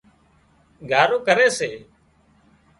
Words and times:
ڳارو 0.89 1.17
ڪري 1.27 1.47
سي 1.57 1.69